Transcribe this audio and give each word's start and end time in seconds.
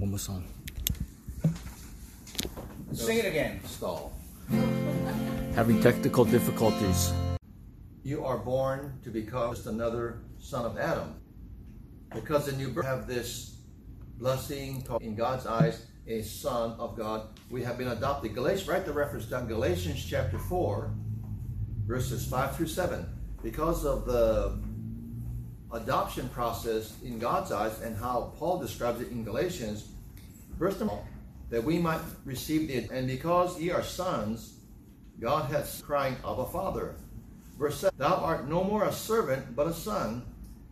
One 0.00 0.08
more 0.08 0.18
song. 0.18 0.46
Sing 2.94 3.18
it 3.18 3.26
again. 3.26 3.60
Stall. 3.66 4.16
Having 5.54 5.82
technical 5.82 6.24
difficulties. 6.24 7.12
You 8.02 8.24
are 8.24 8.38
born 8.38 8.98
to 9.04 9.10
become 9.10 9.54
just 9.54 9.66
another 9.66 10.22
son 10.38 10.64
of 10.64 10.78
Adam. 10.78 11.16
Because 12.14 12.48
in 12.48 12.58
you 12.58 12.72
have 12.80 13.06
this 13.06 13.58
blessing 14.16 14.86
in 15.02 15.16
God's 15.16 15.44
eyes, 15.44 15.84
a 16.06 16.22
son 16.22 16.76
of 16.78 16.96
God. 16.96 17.38
We 17.50 17.62
have 17.62 17.76
been 17.76 17.88
adopted. 17.88 18.34
Galatians, 18.34 18.68
write 18.68 18.86
the 18.86 18.94
reference 18.94 19.26
down. 19.26 19.48
Galatians 19.48 20.02
chapter 20.02 20.38
4, 20.38 20.94
verses 21.86 22.24
5 22.26 22.56
through 22.56 22.68
7. 22.68 23.04
Because 23.42 23.84
of 23.84 24.06
the 24.06 24.58
adoption 25.72 26.28
process 26.30 26.96
in 27.04 27.18
God's 27.18 27.52
eyes 27.52 27.80
and 27.80 27.96
how 27.96 28.32
Paul 28.38 28.58
describes 28.58 29.00
it 29.00 29.10
in 29.10 29.22
Galatians, 29.24 29.88
first 30.60 30.80
of 30.82 30.90
all, 30.90 31.08
that 31.48 31.64
we 31.64 31.78
might 31.78 32.00
receive 32.24 32.68
the 32.68 32.94
and 32.94 33.08
because 33.08 33.58
ye 33.58 33.70
are 33.70 33.82
sons, 33.82 34.58
God 35.18 35.50
hath 35.50 35.82
crying 35.82 36.16
of 36.22 36.38
a 36.38 36.46
father. 36.46 36.94
Verse 37.58 37.80
7, 37.80 37.98
Thou 37.98 38.14
art 38.14 38.48
no 38.48 38.62
more 38.62 38.84
a 38.84 38.92
servant, 38.92 39.56
but 39.56 39.66
a 39.66 39.74
son, 39.74 40.22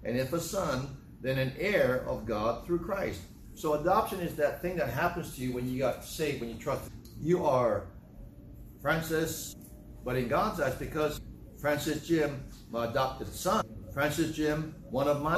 and 0.05 0.17
if 0.17 0.33
a 0.33 0.41
son, 0.41 0.97
then 1.20 1.39
an 1.39 1.53
heir 1.58 2.05
of 2.06 2.27
God 2.27 2.64
through 2.64 2.78
Christ. 2.80 3.20
So 3.55 3.75
adoption 3.75 4.20
is 4.20 4.36
that 4.36 4.62
thing 4.62 4.77
that 4.77 4.91
happens 4.91 5.34
to 5.34 5.41
you 5.41 5.53
when 5.53 5.69
you 5.69 5.78
got 5.78 6.05
saved, 6.05 6.41
when 6.41 6.50
you 6.50 6.56
trust. 6.56 6.91
You 7.20 7.45
are 7.45 7.86
Francis, 8.80 9.56
but 10.05 10.17
in 10.17 10.28
God's 10.28 10.61
eyes, 10.61 10.77
because 10.77 11.20
Francis 11.61 12.06
Jim, 12.06 12.45
my 12.70 12.86
adopted 12.86 13.28
son, 13.28 13.64
Francis 13.92 14.36
Jim, 14.36 14.75
one 14.91 15.08
of 15.08 15.23
my, 15.23 15.34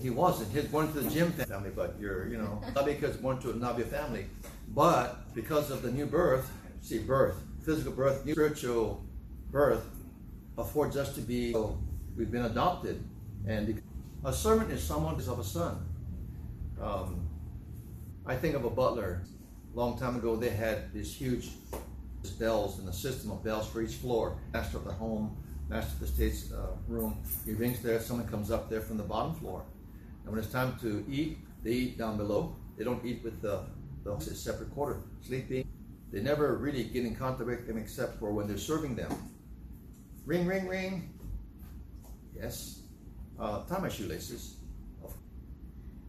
he 0.00 0.10
wasn't. 0.10 0.50
He's 0.52 0.64
born 0.64 0.92
to 0.92 1.00
the 1.00 1.10
Jim 1.10 1.32
family, 1.32 1.70
but 1.74 1.96
you're, 2.00 2.28
you 2.28 2.38
know, 2.38 2.60
not 2.74 2.86
because 2.86 3.16
born 3.16 3.38
to 3.40 3.50
a 3.50 3.54
Navia 3.54 3.86
family, 3.86 4.26
but 4.68 5.34
because 5.34 5.70
of 5.70 5.82
the 5.82 5.90
new 5.90 6.06
birth, 6.06 6.50
see, 6.80 6.98
birth, 6.98 7.36
physical 7.64 7.92
birth, 7.92 8.24
new 8.24 8.32
spiritual 8.32 9.04
birth 9.50 9.84
affords 10.56 10.96
us 10.96 11.14
to 11.14 11.20
be, 11.20 11.52
so 11.52 11.78
we've 12.16 12.30
been 12.30 12.46
adopted. 12.46 13.02
And 13.46 13.82
a 14.24 14.32
servant 14.32 14.70
is 14.70 14.82
someone 14.82 15.14
who's 15.14 15.28
of 15.28 15.38
a 15.38 15.44
son. 15.44 15.86
Um, 16.80 17.28
I 18.26 18.36
think 18.36 18.54
of 18.54 18.64
a 18.64 18.70
butler. 18.70 19.22
A 19.74 19.78
long 19.78 19.98
time 19.98 20.16
ago, 20.16 20.36
they 20.36 20.50
had 20.50 20.92
these 20.92 21.14
huge 21.14 21.50
bells 22.38 22.78
and 22.78 22.88
a 22.88 22.92
system 22.92 23.30
of 23.30 23.42
bells 23.42 23.68
for 23.68 23.82
each 23.82 23.94
floor. 23.94 24.36
Master 24.52 24.78
of 24.78 24.84
the 24.84 24.92
home, 24.92 25.36
master 25.68 25.92
of 25.92 26.00
the 26.00 26.06
state's 26.06 26.52
uh, 26.52 26.72
room. 26.88 27.16
He 27.44 27.52
rings 27.52 27.80
there, 27.82 28.00
someone 28.00 28.26
comes 28.28 28.50
up 28.50 28.68
there 28.68 28.80
from 28.80 28.96
the 28.96 29.04
bottom 29.04 29.34
floor. 29.34 29.62
And 30.24 30.32
when 30.32 30.38
it's 30.38 30.52
time 30.52 30.76
to 30.80 31.04
eat, 31.10 31.38
they 31.62 31.72
eat 31.72 31.98
down 31.98 32.16
below. 32.16 32.56
They 32.76 32.84
don't 32.84 33.04
eat 33.04 33.22
with 33.22 33.40
the, 33.42 33.64
the 34.04 34.20
separate 34.20 34.72
quarter. 34.74 35.00
Sleeping, 35.22 35.66
they 36.12 36.20
never 36.20 36.56
really 36.56 36.84
get 36.84 37.04
in 37.04 37.14
contact 37.14 37.46
with 37.46 37.66
them 37.66 37.78
except 37.78 38.18
for 38.18 38.32
when 38.32 38.46
they're 38.48 38.58
serving 38.58 38.96
them. 38.96 39.12
Ring, 40.26 40.46
ring, 40.46 40.66
ring. 40.66 41.10
Yes. 42.34 42.82
Uh, 43.38 43.64
tie 43.64 43.78
my 43.78 43.88
shoelaces. 43.88 44.56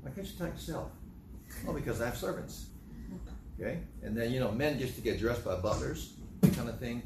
Why 0.01 0.11
can't 0.11 0.28
you 0.28 0.33
tie 0.38 0.47
yourself? 0.47 0.91
Well, 1.66 1.75
because 1.75 2.01
I 2.01 2.05
have 2.05 2.17
servants. 2.17 2.67
Okay? 3.59 3.79
And 4.01 4.17
then, 4.17 4.31
you 4.31 4.39
know, 4.39 4.51
men 4.51 4.79
just 4.79 4.95
to 4.95 5.01
get 5.01 5.19
dressed 5.19 5.45
by 5.45 5.55
butlers, 5.55 6.13
that 6.41 6.55
kind 6.55 6.69
of 6.69 6.79
thing. 6.79 7.03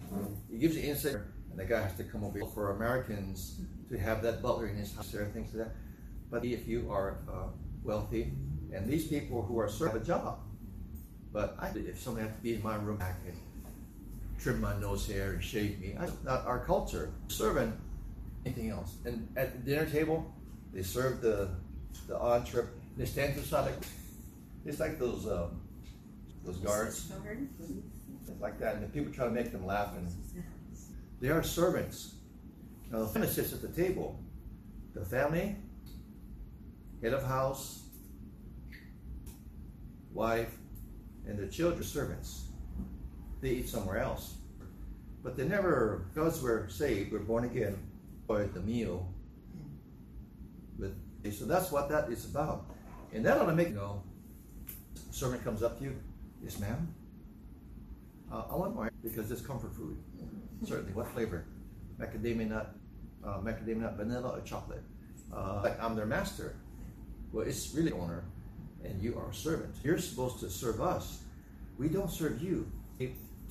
It 0.51 0.59
gives 0.59 0.77
you 0.77 0.83
insight, 0.83 1.17
and 1.51 1.59
the 1.59 1.66
guy 1.66 1.81
has 1.81 1.95
to 1.97 2.03
come 2.03 2.23
over 2.23 2.45
for 2.45 2.72
Americans 2.72 3.59
to 3.89 3.97
have 3.97 4.22
that 4.23 4.41
butler 4.41 4.67
in 4.67 4.77
his 4.77 4.95
house 4.95 5.13
and 5.13 5.33
things 5.33 5.53
like 5.53 5.67
that. 5.67 5.75
But 6.29 6.45
if 6.45 6.67
you 6.67 6.91
are 6.91 7.19
uh, 7.31 7.47
wealthy, 7.83 8.33
and 8.73 8.87
these 8.87 9.07
people 9.07 9.41
who 9.41 9.59
are 9.59 9.69
servants 9.69 10.07
have 10.07 10.17
a 10.17 10.21
job. 10.21 10.39
But 11.31 11.55
I, 11.59 11.67
if 11.75 12.01
somebody 12.01 12.27
had 12.27 12.35
to 12.35 12.41
be 12.41 12.55
in 12.55 12.63
my 12.63 12.75
room, 12.75 12.97
I 13.01 13.11
can 13.25 13.37
trim 14.39 14.61
my 14.61 14.77
nose 14.79 15.07
hair 15.07 15.33
and 15.33 15.43
shave 15.43 15.79
me. 15.79 15.95
I, 15.99 16.07
not 16.23 16.45
our 16.45 16.59
culture. 16.59 17.11
Servant, 17.27 17.75
anything 18.45 18.69
else. 18.69 18.95
And 19.05 19.27
at 19.35 19.53
the 19.53 19.71
dinner 19.71 19.85
table, 19.85 20.33
they 20.73 20.83
serve 20.83 21.21
the 21.21 21.49
the 22.07 22.19
entree. 22.19 22.65
They 22.97 23.05
stand 23.05 23.35
to 23.35 23.41
the 23.41 23.47
side 23.47 23.65
like 23.65 23.75
it's 24.65 24.79
like 24.79 24.99
those 24.99 25.27
um, 25.27 25.61
those 26.43 26.57
guards. 26.57 27.11
It's 28.27 28.41
like 28.41 28.59
that, 28.59 28.75
and 28.75 28.83
the 28.83 28.87
people 28.87 29.13
try 29.13 29.25
to 29.25 29.31
make 29.31 29.51
them 29.51 29.65
laugh, 29.65 29.95
and 29.95 30.07
they 31.21 31.29
are 31.29 31.43
servants. 31.43 32.15
Now 32.91 32.99
the 32.99 33.07
family 33.07 33.29
sits 33.29 33.53
at 33.53 33.61
the 33.61 33.69
table. 33.69 34.19
The 34.93 35.03
family, 35.05 35.57
head 37.01 37.13
of 37.13 37.23
house, 37.23 37.83
wife, 40.13 40.53
and 41.28 41.38
the 41.38 41.47
children 41.47 41.83
servants. 41.83 42.45
They 43.41 43.50
eat 43.50 43.69
somewhere 43.69 43.97
else. 43.97 44.35
But 45.23 45.38
they 45.38 45.45
never, 45.45 46.07
because 46.13 46.41
we're 46.41 46.69
saved, 46.69 47.11
we're 47.11 47.19
born 47.19 47.45
again, 47.45 47.78
or 48.28 48.44
the 48.44 48.61
meal. 48.61 49.07
With, 50.78 50.95
so 51.34 51.45
that's 51.45 51.72
what 51.72 51.89
that 51.89 52.09
is 52.09 52.25
about. 52.25 52.66
And 53.13 53.25
that 53.25 53.38
ought 53.38 53.47
to 53.47 53.55
make 53.55 53.69
you 53.69 53.75
know 53.75 54.03
servant 55.11 55.44
comes 55.44 55.63
up 55.63 55.79
to 55.79 55.85
you, 55.85 55.95
yes, 56.44 56.59
ma'am. 56.59 56.94
Uh, 58.31 58.44
I 58.51 58.55
want 58.55 58.75
more 58.75 58.91
because 59.01 59.31
it's 59.31 59.41
comfort 59.41 59.73
food. 59.73 59.97
Certainly. 60.63 60.94
What 60.94 61.07
flavor? 61.07 61.45
Macadamia 62.00 62.50
nut, 62.50 62.75
uh, 63.23 63.38
macadamia 63.39 63.78
nut, 63.78 63.94
vanilla, 63.97 64.29
or 64.29 64.41
chocolate. 64.41 64.84
Uh, 65.34 65.61
like 65.63 65.81
I'm 65.81 65.95
their 65.95 66.05
master. 66.05 66.55
Well, 67.35 67.46
it's 67.46 67.75
really 67.75 67.91
owner, 67.91 68.23
and 68.85 69.01
you 69.03 69.18
are 69.19 69.29
a 69.29 69.34
servant. 69.34 69.75
You're 69.84 70.00
supposed 70.00 70.40
to 70.40 70.50
serve 70.50 70.79
us. 70.79 71.19
We 71.78 71.90
don't 71.90 72.09
serve 72.09 72.41
you. 72.41 72.72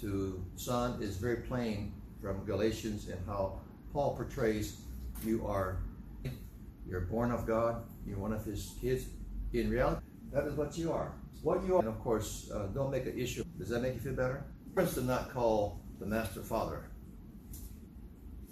To 0.01 0.43
son 0.57 1.03
is 1.03 1.17
very 1.19 1.37
plain 1.37 1.93
from 2.21 2.45
Galatians 2.45 3.09
and 3.09 3.19
how 3.27 3.61
Paul 3.93 4.17
portrays 4.17 4.81
you 5.25 5.47
are 5.47 5.77
you're 6.89 7.03
born 7.03 7.31
of 7.31 7.47
God. 7.47 7.85
You're 8.07 8.19
one 8.19 8.33
of 8.33 8.45
His 8.45 8.73
kids. 8.81 9.05
In 9.53 9.71
reality, 9.71 10.01
that 10.33 10.47
is 10.47 10.55
what 10.55 10.77
you 10.77 10.91
are 10.93 11.13
what 11.45 11.63
you 11.67 11.77
are, 11.77 11.81
and 11.81 11.89
of 11.89 12.01
course, 12.01 12.51
uh, 12.53 12.67
don't 12.69 12.91
make 12.91 13.05
an 13.05 13.19
issue. 13.19 13.45
Does 13.59 13.69
that 13.69 13.83
make 13.83 13.93
you 13.93 14.01
feel 14.01 14.15
better? 14.15 14.45
First, 14.75 14.95
to 14.95 15.03
not 15.03 15.31
call 15.31 15.79
the 16.01 16.07
master 16.07 16.41
father. 16.41 16.89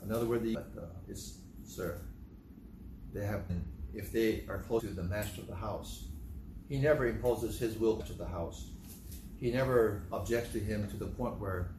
Another 0.03 0.27
word 0.27 0.43
the, 0.43 0.59
uh, 0.59 1.09
is 1.09 1.39
sir. 1.65 1.99
They 3.15 3.25
have, 3.25 3.45
if 3.95 4.13
they 4.13 4.45
are 4.49 4.59
close 4.59 4.83
to 4.83 4.89
the 4.89 5.03
master 5.03 5.41
of 5.41 5.47
the 5.47 5.55
house, 5.55 6.05
he 6.69 6.79
never 6.79 7.07
imposes 7.07 7.59
his 7.59 7.77
will 7.79 7.99
to 8.03 8.13
the 8.13 8.27
house. 8.27 8.71
He 9.41 9.51
never 9.51 10.03
objects 10.13 10.53
to 10.53 10.61
him 10.61 10.89
to 10.89 10.97
the 10.97 11.07
point 11.07 11.39
where 11.39 11.73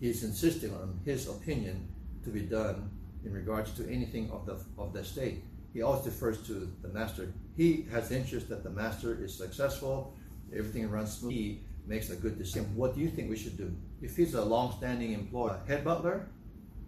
he 0.00 0.10
is 0.10 0.24
insisting 0.24 0.74
on 0.74 1.00
his 1.04 1.28
opinion 1.28 1.88
to 2.24 2.30
be 2.30 2.40
done 2.40 2.90
in 3.24 3.32
regards 3.32 3.72
to 3.72 3.88
anything 3.88 4.30
of 4.30 4.46
the 4.46 4.58
of 4.78 4.92
the 4.92 5.04
state. 5.04 5.44
He 5.72 5.82
always 5.82 6.04
defers 6.04 6.46
to 6.46 6.70
the 6.82 6.88
master. 6.88 7.32
He 7.56 7.86
has 7.90 8.10
interest 8.10 8.48
that 8.48 8.62
the 8.62 8.70
master 8.70 9.24
is 9.24 9.34
successful 9.34 10.14
everything 10.56 10.90
runs 10.90 11.18
smoothly, 11.18 11.36
he 11.36 11.60
makes 11.86 12.10
a 12.10 12.16
good 12.16 12.38
decision. 12.38 12.74
What 12.74 12.94
do 12.94 13.00
you 13.00 13.08
think 13.08 13.30
we 13.30 13.36
should 13.36 13.56
do? 13.56 13.74
If 14.02 14.16
he's 14.16 14.34
a 14.34 14.44
long-standing 14.44 15.12
employee, 15.12 15.56
head 15.66 15.84
butler, 15.84 16.28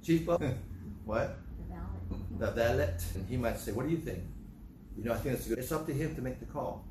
chief 0.02 0.26
butler, 0.26 0.54
what? 1.04 1.38
The 1.58 1.74
valet. 1.74 2.38
The 2.38 2.50
valet. 2.50 2.94
And 3.14 3.28
he 3.28 3.36
might 3.36 3.58
say, 3.58 3.72
what 3.72 3.86
do 3.86 3.92
you 3.92 3.98
think? 3.98 4.22
You 4.96 5.04
know, 5.04 5.12
I 5.12 5.16
think 5.16 5.34
it's. 5.36 5.48
It's 5.48 5.72
up 5.72 5.86
to 5.86 5.92
him 5.92 6.14
to 6.14 6.22
make 6.22 6.40
the 6.40 6.46
call. 6.46 6.84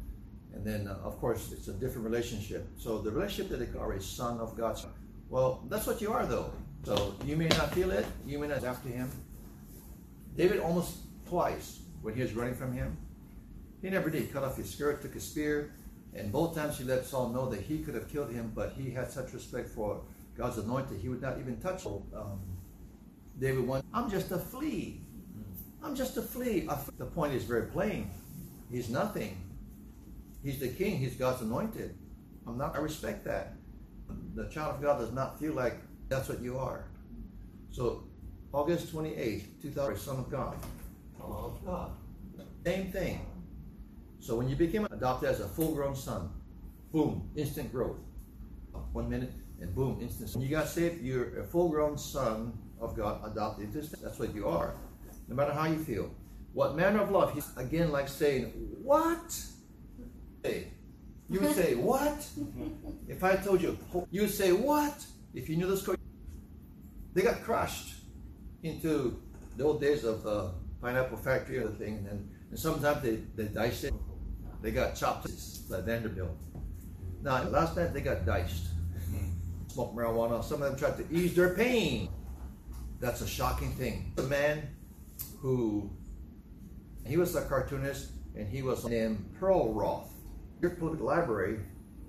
And 0.53 0.65
then, 0.65 0.87
uh, 0.87 0.97
of 1.03 1.19
course, 1.19 1.51
it's 1.51 1.67
a 1.67 1.73
different 1.73 2.05
relationship. 2.05 2.67
So 2.77 2.99
the 2.99 3.11
relationship 3.11 3.49
that 3.51 3.73
they 3.73 3.79
are 3.79 3.93
a 3.93 4.01
son 4.01 4.39
of 4.39 4.55
God. 4.57 4.79
Well, 5.29 5.63
that's 5.69 5.87
what 5.87 6.01
you 6.01 6.13
are, 6.13 6.25
though. 6.25 6.51
So 6.83 7.15
you 7.25 7.35
may 7.35 7.47
not 7.47 7.73
feel 7.73 7.91
it. 7.91 8.05
You 8.25 8.39
may 8.39 8.47
not 8.47 8.63
after 8.63 8.89
him. 8.89 9.09
David 10.37 10.59
almost 10.59 10.97
twice, 11.27 11.79
when 12.01 12.13
he 12.13 12.21
was 12.21 12.33
running 12.33 12.55
from 12.55 12.73
him, 12.73 12.97
he 13.81 13.89
never 13.89 14.09
did. 14.09 14.21
He 14.23 14.27
cut 14.27 14.43
off 14.43 14.57
his 14.57 14.69
skirt, 14.69 15.01
took 15.01 15.13
his 15.13 15.23
spear, 15.23 15.73
and 16.13 16.31
both 16.31 16.55
times 16.55 16.77
he 16.77 16.83
let 16.83 17.05
Saul 17.05 17.29
know 17.29 17.49
that 17.49 17.61
he 17.61 17.79
could 17.79 17.95
have 17.95 18.09
killed 18.09 18.31
him, 18.31 18.51
but 18.53 18.73
he 18.77 18.91
had 18.91 19.11
such 19.11 19.33
respect 19.33 19.69
for 19.69 20.01
God's 20.37 20.57
anointed, 20.57 20.99
he 21.01 21.09
would 21.09 21.21
not 21.21 21.39
even 21.39 21.57
touch 21.57 21.83
him. 21.83 22.03
Um, 22.13 22.39
David 23.39 23.67
went, 23.67 23.85
I'm 23.93 24.09
just 24.09 24.31
a 24.31 24.37
flea. 24.37 25.01
I'm 25.85 25.95
just 25.95 26.17
a 26.17 26.21
flea. 26.23 26.67
The 26.97 27.05
point 27.05 27.33
is 27.33 27.43
very 27.43 27.67
plain. 27.67 28.09
He's 28.71 28.89
nothing. 28.89 29.37
He's 30.43 30.59
the 30.59 30.69
king. 30.69 30.97
He's 30.97 31.15
God's 31.15 31.43
anointed. 31.43 31.95
I'm 32.47 32.57
not. 32.57 32.75
I 32.75 32.79
respect 32.79 33.23
that. 33.25 33.53
The 34.33 34.49
child 34.49 34.75
of 34.75 34.81
God 34.81 34.97
does 34.97 35.11
not 35.11 35.39
feel 35.39 35.53
like 35.53 35.77
that's 36.09 36.27
what 36.27 36.41
you 36.41 36.57
are. 36.57 36.85
So, 37.71 38.03
August 38.51 38.93
28th, 38.93 39.61
2000, 39.61 39.97
Son 39.97 40.17
of 40.17 40.31
God. 40.31 40.57
Son 41.19 41.29
of 41.31 41.63
God. 41.63 41.91
Same 42.65 42.91
thing. 42.91 43.23
So 44.19 44.35
when 44.35 44.49
you 44.49 44.55
became 44.55 44.85
adopted 44.85 45.29
as 45.29 45.39
a 45.39 45.47
full-grown 45.47 45.95
son, 45.95 46.31
boom, 46.91 47.29
instant 47.35 47.71
growth. 47.71 47.97
One 48.91 49.07
minute 49.07 49.33
and 49.61 49.73
boom, 49.75 49.99
instant. 50.01 50.31
When 50.33 50.41
you 50.41 50.49
got 50.49 50.67
saved, 50.67 51.03
you're 51.03 51.41
a 51.41 51.43
full-grown 51.43 51.97
son 51.99 52.57
of 52.81 52.97
God, 52.97 53.21
adopted 53.23 53.71
That's 53.73 54.17
what 54.17 54.33
you 54.33 54.47
are. 54.47 54.73
No 55.27 55.35
matter 55.35 55.53
how 55.53 55.65
you 55.65 55.77
feel. 55.77 56.11
What 56.53 56.75
manner 56.75 57.01
of 57.01 57.11
love? 57.11 57.33
He's 57.33 57.49
again 57.57 57.91
like 57.91 58.07
saying, 58.07 58.45
What? 58.81 59.37
Hey, 60.43 60.67
You 61.29 61.39
would 61.41 61.55
say, 61.55 61.75
What? 61.75 62.25
If 63.07 63.23
I 63.23 63.35
told 63.35 63.61
you, 63.61 63.77
you 64.11 64.27
say, 64.27 64.51
What? 64.51 65.05
If 65.33 65.49
you 65.49 65.57
knew 65.57 65.67
the 65.67 65.77
story, 65.77 65.97
they 67.13 67.21
got 67.21 67.43
crushed 67.43 67.95
into 68.63 69.21
the 69.57 69.63
old 69.63 69.81
days 69.81 70.03
of 70.03 70.25
uh, 70.25 70.49
pineapple 70.81 71.17
factory 71.17 71.57
or 71.57 71.67
the 71.67 71.75
thing, 71.75 72.07
and, 72.09 72.29
and 72.49 72.59
sometimes 72.59 73.01
they, 73.01 73.17
they 73.35 73.45
diced 73.45 73.83
it. 73.85 73.93
They 74.61 74.71
got 74.71 74.95
chopped 74.95 75.29
like 75.69 75.83
Vanderbilt. 75.83 76.37
Now, 77.21 77.43
last 77.49 77.75
night 77.75 77.93
they 77.93 78.01
got 78.01 78.25
diced. 78.25 78.67
Smoked 79.67 79.95
marijuana. 79.95 80.43
Some 80.43 80.61
of 80.61 80.69
them 80.69 80.79
tried 80.79 80.97
to 80.97 81.13
ease 81.13 81.35
their 81.35 81.53
pain. 81.53 82.09
That's 82.99 83.21
a 83.21 83.27
shocking 83.27 83.73
thing. 83.73 84.13
The 84.15 84.23
man 84.23 84.69
who 85.39 85.89
he 87.05 87.17
was 87.17 87.35
a 87.35 87.41
cartoonist 87.41 88.11
and 88.35 88.47
he 88.47 88.61
was 88.61 88.85
named 88.85 89.33
Pearl 89.39 89.73
Roth. 89.73 90.11
Your 90.61 90.71
political 90.71 91.05
library 91.05 91.59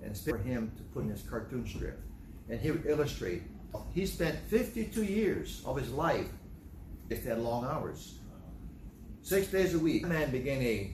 and 0.03 0.17
for 0.17 0.39
him 0.39 0.73
to 0.77 0.83
put 0.85 1.05
in 1.05 1.11
his 1.11 1.23
cartoon 1.23 1.67
strip. 1.67 2.01
And 2.49 2.61
he 2.61 2.71
would 2.71 2.87
illustrate. 2.87 3.43
He 3.93 4.07
spent 4.07 4.39
52 4.49 5.05
years 5.05 5.63
of 5.67 5.77
his 5.77 5.91
life 5.91 6.29
if 7.11 7.25
they 7.25 7.31
had 7.31 7.41
long 7.41 7.65
hours. 7.65 8.19
Six 9.23 9.49
days 9.49 9.75
a 9.75 9.79
week. 9.79 10.07
man 10.07 10.31
began 10.31 10.63
a 10.63 10.93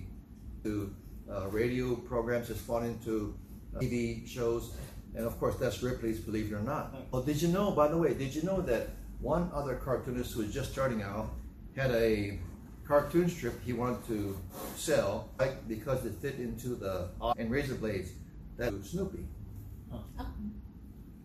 to 0.64 0.94
uh, 1.30 1.48
radio 1.48 1.94
programs, 1.94 2.48
responding 2.48 2.98
to 3.00 3.34
uh, 3.76 3.80
TV 3.80 4.26
shows, 4.26 4.74
and 5.14 5.26
of 5.26 5.38
course 5.38 5.56
that's 5.56 5.82
Ripley's 5.82 6.20
Believe 6.20 6.50
It 6.50 6.54
or 6.54 6.60
Not. 6.60 6.94
Well, 7.10 7.22
did 7.22 7.42
you 7.42 7.48
know, 7.48 7.72
by 7.72 7.88
the 7.88 7.96
way, 7.96 8.14
did 8.14 8.34
you 8.34 8.42
know 8.42 8.60
that 8.62 8.90
one 9.20 9.50
other 9.54 9.76
cartoonist 9.76 10.32
who 10.32 10.42
was 10.42 10.52
just 10.52 10.72
starting 10.72 11.02
out 11.02 11.30
had 11.76 11.90
a 11.92 12.38
cartoon 12.84 13.28
strip 13.28 13.62
he 13.64 13.72
wanted 13.72 14.06
to 14.06 14.38
sell 14.76 15.28
like 15.38 15.66
because 15.68 16.04
it 16.04 16.14
fit 16.20 16.36
into 16.36 16.70
the 16.70 17.08
and 17.38 17.50
razor 17.50 17.74
blades 17.74 18.10
that 18.56 18.72
was 18.72 18.90
Snoopy. 18.90 19.24
Huh. 19.90 19.98
Oh. 20.18 20.26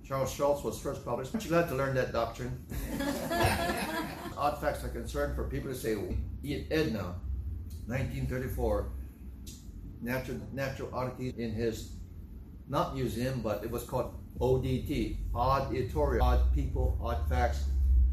Charles 0.08 0.32
Schulz 0.32 0.64
was 0.64 0.80
first 0.80 1.04
published. 1.04 1.34
Aren't 1.34 1.44
you 1.44 1.50
glad 1.50 1.68
to 1.68 1.76
learn 1.76 1.94
that 1.96 2.14
doctrine? 2.14 2.66
Odd 4.38 4.62
facts 4.62 4.86
are 4.86 4.90
concerned 4.90 5.36
for 5.36 5.44
people 5.44 5.70
to 5.70 5.76
say, 5.76 5.98
Edna, 6.72 7.16
1934, 7.88 8.90
natural 10.02 10.40
natural 10.54 10.90
oddities 10.96 11.34
in 11.38 11.52
his 11.52 11.92
not 12.70 12.96
museum, 12.96 13.42
but 13.42 13.64
it 13.66 13.72
was 13.72 13.84
called 13.84 14.14
ODT, 14.40 15.18
Odd 15.36 15.76
Editorial, 15.76 16.24
Odd 16.24 16.54
People, 16.54 16.98
Odd 17.02 17.28
Facts. 17.28 17.66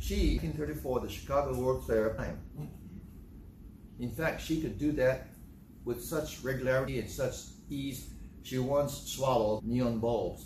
She, 0.05 0.37
1934, 0.37 1.01
the 1.01 1.09
Chicago 1.09 1.59
World's 1.59 1.87
Fair 1.87 2.12
time. 2.12 2.39
In 3.99 4.11
fact, 4.11 4.43
she 4.43 4.61
could 4.61 4.79
do 4.79 4.93
that 4.93 5.29
with 5.87 6.05
such 6.05 6.43
regularity 6.43 6.99
and 6.99 7.09
such 7.09 7.37
ease. 7.71 8.11
She 8.43 8.59
once 8.59 9.11
swallowed 9.11 9.65
neon 9.65 10.01
bulbs. 10.01 10.45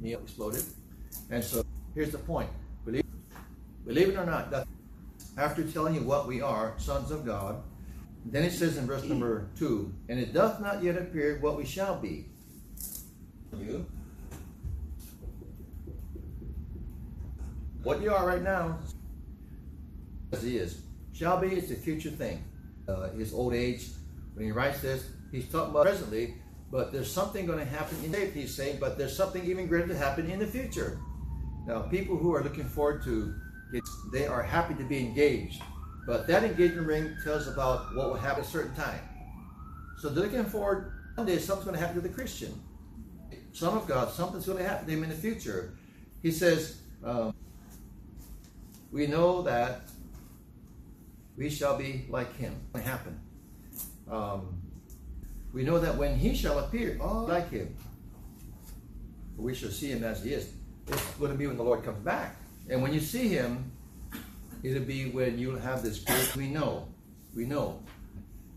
Neon 0.00 0.22
exploded. 0.22 0.62
And 1.30 1.42
so 1.42 1.64
here's 1.96 2.12
the 2.12 2.18
point. 2.18 2.48
Believe, 2.84 3.02
believe 3.84 4.10
it 4.10 4.16
or 4.16 4.24
not, 4.24 4.54
after 5.36 5.64
telling 5.64 5.96
you 5.96 6.02
what 6.02 6.28
we 6.28 6.40
are, 6.40 6.74
sons 6.76 7.10
of 7.10 7.26
God, 7.26 7.60
then 8.26 8.44
it 8.44 8.52
says 8.52 8.76
in 8.76 8.86
verse 8.86 9.02
number 9.02 9.48
two, 9.58 9.92
and 10.08 10.20
it 10.20 10.32
doth 10.32 10.60
not 10.60 10.80
yet 10.80 10.96
appear 10.96 11.40
what 11.40 11.56
we 11.56 11.64
shall 11.64 11.98
be. 11.98 12.28
You. 13.58 13.84
What 17.82 18.00
you 18.00 18.12
are 18.12 18.24
right 18.24 18.42
now, 18.42 18.78
as 20.32 20.42
he 20.42 20.56
is, 20.56 20.82
shall 21.12 21.40
be 21.40 21.48
is 21.48 21.68
the 21.68 21.74
future 21.74 22.10
thing. 22.10 22.44
Uh, 22.86 23.10
his 23.10 23.34
old 23.34 23.54
age, 23.54 23.88
when 24.34 24.46
he 24.46 24.52
writes 24.52 24.80
this, 24.80 25.08
he's 25.32 25.48
talking 25.48 25.70
about 25.70 25.84
presently, 25.84 26.34
but 26.70 26.92
there's 26.92 27.10
something 27.10 27.44
going 27.44 27.58
to 27.58 27.64
happen 27.64 27.96
in 28.04 28.12
the 28.12 28.18
he's 28.26 28.54
saying, 28.54 28.78
but 28.80 28.96
there's 28.96 29.16
something 29.16 29.44
even 29.44 29.66
greater 29.66 29.88
to 29.88 29.96
happen 29.96 30.30
in 30.30 30.38
the 30.38 30.46
future. 30.46 31.00
Now, 31.66 31.80
people 31.82 32.16
who 32.16 32.32
are 32.34 32.42
looking 32.42 32.64
forward 32.64 33.02
to 33.04 33.34
it, 33.72 33.84
they 34.12 34.26
are 34.26 34.42
happy 34.42 34.74
to 34.74 34.84
be 34.84 34.98
engaged. 34.98 35.60
But 36.06 36.26
that 36.28 36.44
engagement 36.44 36.86
ring 36.86 37.16
tells 37.24 37.48
about 37.48 37.94
what 37.96 38.08
will 38.08 38.16
happen 38.16 38.42
at 38.42 38.48
a 38.48 38.50
certain 38.50 38.74
time. 38.74 39.00
So 39.98 40.08
they're 40.08 40.24
looking 40.24 40.44
forward, 40.44 40.92
one 41.16 41.26
day 41.26 41.38
something's 41.38 41.64
going 41.64 41.76
to 41.76 41.80
happen 41.80 42.00
to 42.00 42.08
the 42.08 42.14
Christian. 42.14 42.60
Son 43.52 43.76
of 43.76 43.86
God, 43.86 44.10
something's 44.10 44.46
going 44.46 44.58
to 44.58 44.64
happen 44.64 44.86
to 44.86 44.92
him 44.92 45.02
in 45.02 45.10
the 45.10 45.16
future. 45.16 45.74
He 46.22 46.30
says, 46.30 46.80
um, 47.04 47.31
we 48.92 49.06
know 49.06 49.42
that 49.42 49.82
we 51.36 51.50
shall 51.50 51.76
be 51.76 52.06
like 52.08 52.36
him. 52.36 52.54
What 52.70 52.84
happen? 52.84 53.18
Um, 54.10 54.60
we 55.52 55.64
know 55.64 55.78
that 55.78 55.96
when 55.96 56.16
he 56.16 56.34
shall 56.34 56.58
appear, 56.58 56.98
oh, 57.00 57.24
like 57.24 57.50
him, 57.50 57.74
we 59.36 59.54
shall 59.54 59.70
see 59.70 59.88
him 59.88 60.04
as 60.04 60.22
he 60.22 60.34
is. 60.34 60.52
It's 60.88 61.04
going 61.14 61.32
to 61.32 61.38
be 61.38 61.46
when 61.46 61.56
the 61.56 61.62
Lord 61.62 61.82
comes 61.84 61.98
back. 62.04 62.36
And 62.68 62.82
when 62.82 62.92
you 62.92 63.00
see 63.00 63.28
him, 63.28 63.72
It'll 64.62 64.84
be 64.84 65.10
when 65.10 65.38
you'll 65.38 65.58
have 65.58 65.82
this 65.82 65.98
great, 65.98 66.36
we 66.36 66.46
know, 66.48 66.86
we 67.34 67.46
know. 67.46 67.80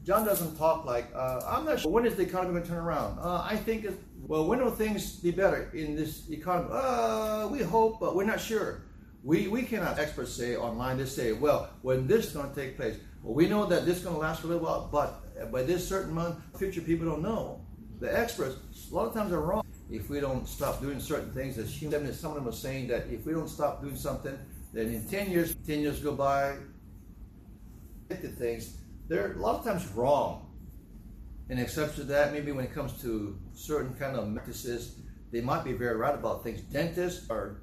John 0.06 0.24
doesn't 0.24 0.56
talk 0.56 0.86
like, 0.86 1.12
uh, 1.16 1.42
I'm 1.48 1.66
not 1.66 1.80
sure, 1.80 1.90
when 1.92 2.06
is 2.06 2.16
the 2.16 2.22
economy 2.22 2.52
going 2.54 2.64
to 2.64 2.70
turn 2.70 2.78
around? 2.78 3.18
Uh, 3.18 3.42
I 3.44 3.56
think, 3.56 3.88
well, 4.28 4.46
when 4.46 4.64
will 4.64 4.70
things 4.70 5.16
be 5.16 5.32
better 5.32 5.72
in 5.74 5.96
this 5.96 6.30
economy? 6.30 6.70
Uh, 6.72 7.48
we 7.48 7.64
hope, 7.64 8.00
but 8.00 8.16
we're 8.16 8.26
not 8.26 8.40
sure. 8.40 8.85
We, 9.26 9.48
we 9.48 9.64
cannot, 9.64 9.98
experts 9.98 10.32
say 10.32 10.56
online, 10.56 11.00
they 11.00 11.06
say, 11.06 11.32
well, 11.32 11.72
when 11.82 12.06
this 12.06 12.28
is 12.28 12.34
going 12.34 12.48
to 12.48 12.56
take 12.56 12.78
place, 12.78 12.96
well, 13.24 13.34
we 13.34 13.48
know 13.48 13.66
that 13.66 13.84
this 13.84 13.98
is 13.98 14.04
going 14.04 14.14
to 14.14 14.22
last 14.22 14.42
for 14.42 14.48
a 14.48 14.50
little 14.52 14.64
while, 14.64 14.88
but 14.92 15.52
by 15.52 15.64
this 15.64 15.88
certain 15.88 16.14
month, 16.14 16.38
future 16.60 16.82
people 16.82 17.08
don't 17.08 17.24
know. 17.24 17.60
The 18.00 18.16
experts, 18.16 18.56
a 18.92 18.96
lot 18.96 19.08
of 19.08 19.16
times, 19.16 19.34
are 19.34 19.42
wrong. 19.42 19.66
If 19.90 20.12
we 20.12 20.20
don't 20.20 20.48
stop 20.48 20.80
doing 20.80 21.00
certain 21.00 21.32
things, 21.32 21.58
as 21.58 21.74
humans, 21.74 22.20
some 22.20 22.32
of 22.32 22.38
them 22.38 22.48
are 22.48 22.56
saying 22.56 22.88
that 22.90 23.08
if 23.10 23.26
we 23.26 23.34
don't 23.34 23.50
stop 23.50 23.82
doing 23.82 23.96
something, 23.96 24.38
then 24.74 24.94
in 24.94 25.08
10 25.08 25.32
years, 25.32 25.56
10 25.66 25.80
years 25.80 26.00
go 26.02 26.14
by, 26.14 26.58
at 28.12 28.22
things, 28.38 28.78
they're 29.08 29.34
a 29.34 29.38
lot 29.40 29.56
of 29.56 29.66
times 29.66 29.88
wrong. 29.94 30.54
And 31.50 31.60
except 31.60 31.96
to 31.96 32.04
that, 32.04 32.32
maybe 32.32 32.52
when 32.52 32.66
it 32.66 32.74
comes 32.76 33.02
to 33.02 33.40
certain 33.56 33.96
kind 33.96 34.16
of 34.16 34.32
practices, 34.36 35.00
they 35.32 35.42
might 35.42 35.64
be 35.64 35.74
very 35.74 35.96
right 35.96 36.14
about 36.14 36.44
things. 36.44 36.62
Dentists 36.62 37.28
are 37.32 37.62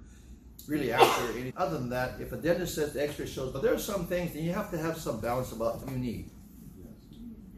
really 0.69 0.93
after 0.93 1.33
anything. 1.33 1.53
Other 1.57 1.79
than 1.79 1.91
that, 1.91 2.21
if 2.21 2.33
a 2.33 2.37
dentist 2.37 2.75
says 2.75 2.93
the 2.93 3.03
x-ray 3.03 3.27
shows, 3.27 3.53
but 3.53 3.63
there 3.63 3.75
are 3.75 3.79
some 3.79 4.07
things, 4.07 4.33
then 4.33 4.45
you 4.45 4.53
have 4.53 4.71
to 4.71 4.79
have 4.79 4.97
some 4.97 5.21
balance 5.21 5.53
about 5.53 5.81
you 5.91 5.99
need. 5.99 6.31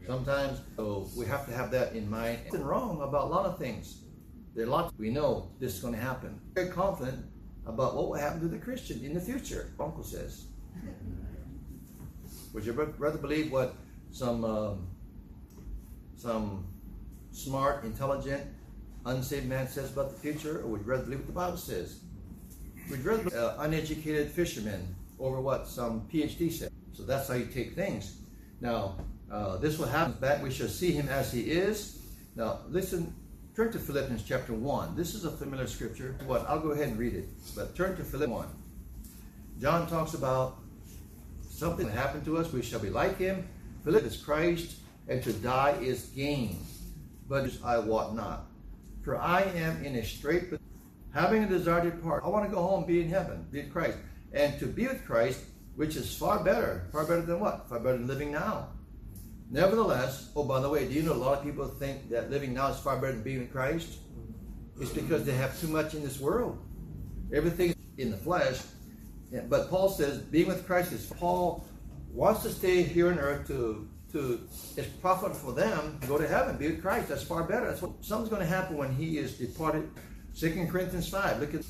Sometimes, 0.07 0.61
so 0.75 1.09
we 1.17 1.25
have 1.25 1.47
to 1.47 1.53
have 1.53 1.71
that 1.71 1.93
in 1.93 2.09
mind. 2.09 2.39
Nothing 2.45 2.63
wrong 2.63 3.01
about 3.01 3.25
a 3.25 3.27
lot 3.27 3.45
of 3.45 3.57
things. 3.57 4.01
There 4.53 4.65
are 4.65 4.69
lots 4.69 4.93
we 4.97 5.09
know 5.09 5.49
this 5.59 5.75
is 5.75 5.81
going 5.81 5.95
to 5.95 5.99
happen. 5.99 6.39
Very 6.53 6.69
confident 6.69 7.25
about 7.65 7.95
what 7.95 8.09
will 8.09 8.15
happen 8.15 8.39
to 8.41 8.47
the 8.47 8.59
Christian 8.59 9.03
in 9.03 9.13
the 9.13 9.19
future, 9.19 9.73
Uncle 9.79 10.03
says. 10.03 10.45
Would 12.53 12.65
you 12.65 12.71
rather 12.71 13.17
believe 13.17 13.51
what 13.51 13.75
some 14.11 14.45
um, 14.45 14.87
some 16.15 16.67
smart, 17.31 17.83
intelligent, 17.83 18.43
unsaved 19.05 19.47
man 19.47 19.67
says 19.67 19.91
about 19.91 20.11
the 20.11 20.19
future, 20.19 20.61
or 20.61 20.67
would 20.67 20.81
you 20.81 20.87
rather 20.87 21.03
believe 21.03 21.19
what 21.19 21.27
the 21.27 21.33
Bible 21.33 21.57
says? 21.57 21.99
You 22.89 22.95
rather 22.97 23.37
uh, 23.37 23.55
uneducated 23.59 24.29
fishermen 24.29 24.95
over 25.19 25.41
what 25.41 25.67
some 25.67 26.07
PhD 26.11 26.51
said? 26.51 26.71
So 26.93 27.03
that's 27.03 27.27
how 27.27 27.33
you 27.35 27.45
take 27.45 27.75
things. 27.75 28.17
Now, 28.61 28.97
uh, 29.31 29.57
this 29.57 29.77
will 29.77 29.87
happen 29.87 30.13
back. 30.13 30.41
We 30.41 30.51
shall 30.51 30.67
see 30.67 30.91
him 30.91 31.09
as 31.09 31.31
he 31.31 31.41
is. 31.41 31.99
Now, 32.35 32.59
listen 32.69 33.13
Turn 33.55 33.71
to 33.71 33.79
Philippians 33.79 34.23
chapter 34.23 34.53
1. 34.53 34.97
This 34.97 35.15
is 35.15 35.23
a 35.23 35.31
familiar 35.31 35.65
scripture. 35.65 36.13
What? 36.25 36.45
I'll 36.49 36.59
go 36.59 36.71
ahead 36.71 36.89
and 36.89 36.99
read 36.99 37.13
it. 37.13 37.29
But 37.55 37.73
turn 37.73 37.95
to 37.95 38.03
Philippians 38.03 38.37
1. 38.37 38.47
John 39.61 39.87
talks 39.87 40.13
about 40.13 40.57
something 41.49 41.85
that 41.85 41.93
happened 41.93 42.25
to 42.25 42.35
us. 42.37 42.51
We 42.51 42.61
shall 42.61 42.81
be 42.81 42.89
like 42.89 43.17
him. 43.17 43.47
Philippians 43.85 44.15
is 44.15 44.21
Christ, 44.21 44.75
and 45.07 45.23
to 45.23 45.31
die 45.31 45.77
is 45.79 46.07
gain. 46.07 46.57
But 47.29 47.49
I 47.63 47.79
wot 47.79 48.13
not. 48.13 48.47
For 49.03 49.15
I 49.15 49.43
am 49.43 49.85
in 49.85 49.95
a 49.95 50.03
strait, 50.03 50.49
having 51.15 51.43
a 51.43 51.47
desire 51.47 51.81
to 51.81 51.91
depart. 51.91 52.23
I 52.25 52.27
want 52.27 52.47
to 52.47 52.53
go 52.53 52.61
home, 52.61 52.85
be 52.85 53.01
in 53.01 53.09
heaven, 53.09 53.47
be 53.49 53.61
with 53.61 53.71
Christ. 53.71 53.97
And 54.33 54.59
to 54.59 54.67
be 54.67 54.85
with 54.85 55.03
Christ, 55.05 55.39
which 55.75 55.95
is 55.95 56.13
far 56.15 56.43
better. 56.43 56.87
Far 56.91 57.05
better 57.05 57.21
than 57.21 57.39
what? 57.39 57.67
Far 57.69 57.79
better 57.79 57.97
than 57.97 58.05
living 58.05 58.33
now. 58.33 58.67
Nevertheless, 59.49 60.29
oh, 60.35 60.43
by 60.43 60.59
the 60.59 60.69
way, 60.69 60.87
do 60.87 60.93
you 60.93 61.03
know 61.03 61.13
a 61.13 61.15
lot 61.15 61.37
of 61.37 61.43
people 61.43 61.67
think 61.67 62.09
that 62.09 62.29
living 62.29 62.53
now 62.53 62.67
is 62.67 62.79
far 62.79 62.97
better 62.97 63.13
than 63.13 63.23
being 63.23 63.41
in 63.41 63.47
Christ? 63.47 63.99
It's 64.79 64.91
because 64.91 65.23
they 65.23 65.33
have 65.33 65.57
too 65.59 65.69
much 65.69 65.93
in 65.93 66.03
this 66.03 66.19
world. 66.19 66.61
Everything 67.33 67.73
in 67.97 68.11
the 68.11 68.17
flesh. 68.17 68.59
But 69.47 69.69
Paul 69.69 69.89
says 69.89 70.17
being 70.19 70.47
with 70.47 70.65
Christ 70.65 70.91
is 70.91 71.05
Paul 71.05 71.65
wants 72.11 72.43
to 72.43 72.49
stay 72.49 72.83
here 72.83 73.09
on 73.11 73.19
earth 73.19 73.47
to 73.47 73.87
to 74.11 74.41
it's 74.75 74.87
profitable 75.01 75.35
for 75.35 75.51
them 75.53 75.97
to 76.01 76.07
go 76.07 76.17
to 76.17 76.27
heaven, 76.27 76.57
be 76.57 76.67
with 76.67 76.81
Christ. 76.81 77.09
That's 77.09 77.23
far 77.23 77.43
better. 77.43 77.67
That's 77.67 77.81
what 77.81 77.91
something's 78.01 78.29
going 78.29 78.41
to 78.41 78.47
happen 78.47 78.77
when 78.77 78.93
he 78.95 79.17
is 79.17 79.37
departed. 79.37 79.89
Second 80.35 80.69
Corinthians 80.69 81.07
5. 81.07 81.39
Look 81.39 81.53
at 81.53 81.61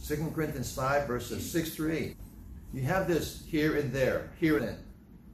Second 0.00 0.34
Corinthians 0.34 0.74
5, 0.74 1.06
verses 1.06 1.48
6 1.52 1.76
through 1.76 1.92
8. 1.92 2.16
You 2.74 2.82
have 2.82 3.06
this 3.06 3.44
here 3.46 3.76
and 3.76 3.92
there, 3.92 4.30
here 4.40 4.56
and 4.56 4.66
there. 4.66 4.78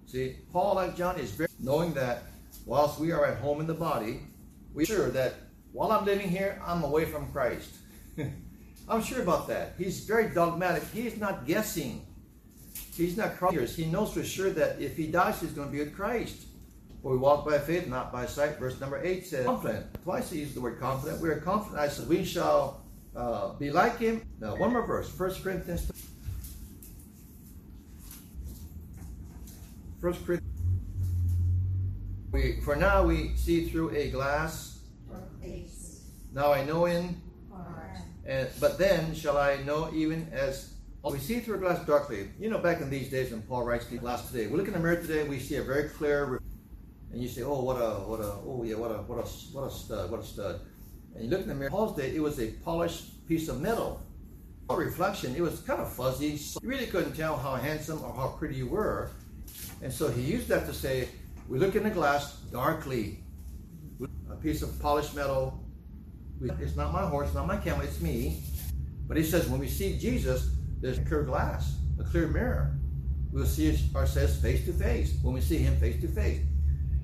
See, 0.04 0.36
Paul, 0.52 0.74
like 0.74 0.96
John, 0.96 1.18
is 1.18 1.30
very 1.30 1.48
knowing 1.58 1.94
that 1.94 2.24
whilst 2.66 3.00
we 3.00 3.10
are 3.10 3.24
at 3.24 3.38
home 3.38 3.60
in 3.62 3.66
the 3.66 3.74
body, 3.74 4.20
we 4.74 4.84
sure 4.84 5.08
that 5.12 5.34
while 5.72 5.92
I'm 5.92 6.04
living 6.04 6.28
here, 6.28 6.60
I'm 6.64 6.84
away 6.84 7.06
from 7.06 7.32
Christ. 7.32 7.70
I'm 8.88 9.02
sure 9.02 9.22
about 9.22 9.48
that. 9.48 9.72
He's 9.78 10.04
very 10.04 10.28
dogmatic. 10.28 10.84
He's 10.92 11.16
not 11.16 11.46
guessing. 11.46 12.04
He's 12.94 13.16
not 13.16 13.36
crossers. 13.36 13.74
He 13.74 13.86
knows 13.86 14.12
for 14.12 14.22
sure 14.22 14.50
that 14.50 14.78
if 14.78 14.94
he 14.94 15.06
dies, 15.06 15.40
he's 15.40 15.52
going 15.52 15.68
to 15.68 15.72
be 15.72 15.78
with 15.78 15.96
Christ. 15.96 16.36
For 17.04 17.12
we 17.12 17.18
walk 17.18 17.44
by 17.44 17.58
faith, 17.58 17.86
not 17.86 18.10
by 18.10 18.24
sight. 18.24 18.58
Verse 18.58 18.80
number 18.80 18.98
8 19.04 19.26
says, 19.26 19.44
confident. 19.44 20.02
Twice 20.04 20.30
he 20.30 20.38
used 20.38 20.54
the 20.54 20.62
word 20.62 20.80
confident. 20.80 21.20
We 21.20 21.28
are 21.28 21.38
confident. 21.38 21.78
I 21.78 21.88
said, 21.88 22.08
we 22.08 22.24
shall 22.24 22.82
uh, 23.14 23.52
be 23.52 23.70
like 23.70 23.98
him. 23.98 24.22
Now, 24.40 24.56
one 24.56 24.72
more 24.72 24.86
verse. 24.86 25.12
1 25.16 25.34
Corinthians. 25.42 25.92
1 30.00 30.12
Corinthians. 30.24 30.40
We, 32.32 32.60
for 32.62 32.74
now 32.74 33.04
we 33.04 33.36
see 33.36 33.68
through 33.68 33.90
a 33.94 34.08
glass. 34.08 34.78
Now 36.32 36.54
I 36.54 36.64
know 36.64 36.86
in. 36.86 37.20
And, 38.24 38.48
but 38.58 38.78
then 38.78 39.14
shall 39.14 39.36
I 39.36 39.56
know 39.64 39.90
even 39.92 40.26
as 40.32 40.72
we 41.04 41.18
see 41.18 41.40
through 41.40 41.56
a 41.56 41.58
glass 41.58 41.84
darkly. 41.84 42.30
You 42.40 42.48
know, 42.48 42.60
back 42.60 42.80
in 42.80 42.88
these 42.88 43.10
days 43.10 43.30
when 43.30 43.42
Paul 43.42 43.64
writes 43.64 43.84
the 43.88 43.98
glass 43.98 44.30
today, 44.30 44.46
we 44.46 44.56
look 44.56 44.68
in 44.68 44.72
the 44.72 44.80
mirror 44.80 44.96
today, 44.96 45.20
and 45.20 45.28
we 45.28 45.38
see 45.38 45.56
a 45.56 45.62
very 45.62 45.90
clear, 45.90 46.40
and 47.14 47.22
you 47.22 47.28
say, 47.28 47.42
oh, 47.42 47.62
what 47.62 47.76
a, 47.76 47.90
what 48.10 48.18
a, 48.18 48.32
oh 48.44 48.64
yeah, 48.64 48.74
what 48.74 48.90
a, 48.90 48.94
what 48.94 49.24
a, 49.24 49.28
what 49.52 49.68
a 49.68 49.70
stud, 49.70 50.10
what 50.10 50.18
a 50.18 50.24
stud. 50.24 50.60
And 51.14 51.24
you 51.24 51.30
look 51.30 51.42
in 51.42 51.48
the 51.48 51.54
mirror, 51.54 51.70
Paul's 51.70 51.96
day, 51.96 52.12
it 52.12 52.20
was 52.20 52.40
a 52.40 52.48
polished 52.64 53.24
piece 53.28 53.48
of 53.48 53.60
metal. 53.60 54.02
A 54.68 54.74
reflection, 54.74 55.32
it 55.36 55.40
was 55.40 55.60
kind 55.60 55.80
of 55.80 55.92
fuzzy. 55.92 56.36
So 56.36 56.58
you 56.60 56.68
really 56.68 56.86
couldn't 56.86 57.14
tell 57.14 57.36
how 57.36 57.54
handsome 57.54 58.02
or 58.02 58.12
how 58.12 58.34
pretty 58.36 58.56
you 58.56 58.66
were. 58.66 59.12
And 59.80 59.92
so 59.92 60.10
he 60.10 60.22
used 60.22 60.48
that 60.48 60.66
to 60.66 60.74
say, 60.74 61.08
we 61.48 61.60
look 61.60 61.76
in 61.76 61.84
the 61.84 61.90
glass 61.90 62.32
darkly. 62.50 63.22
A 64.28 64.34
piece 64.34 64.62
of 64.62 64.76
polished 64.82 65.14
metal. 65.14 65.62
It's 66.42 66.74
not 66.74 66.92
my 66.92 67.06
horse, 67.06 67.32
not 67.32 67.46
my 67.46 67.58
camel, 67.58 67.82
it's 67.82 68.00
me. 68.00 68.42
But 69.06 69.16
he 69.16 69.22
says, 69.22 69.46
when 69.46 69.60
we 69.60 69.68
see 69.68 69.96
Jesus, 70.00 70.50
there's 70.80 70.98
a 70.98 71.04
clear 71.04 71.22
glass, 71.22 71.76
a 72.00 72.02
clear 72.02 72.26
mirror. 72.26 72.76
We'll 73.30 73.46
see 73.46 73.78
ourselves 73.94 74.34
face 74.40 74.64
to 74.64 74.72
face 74.72 75.14
when 75.22 75.32
we 75.32 75.40
see 75.40 75.58
him 75.58 75.76
face 75.76 76.00
to 76.00 76.08
face. 76.08 76.40